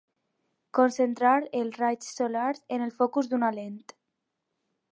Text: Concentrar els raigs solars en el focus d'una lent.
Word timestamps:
Concentrar 0.77 1.33
els 1.59 1.77
raigs 1.81 2.07
solars 2.21 2.63
en 2.77 2.87
el 2.87 2.95
focus 3.03 3.29
d'una 3.35 3.51
lent. 3.59 3.77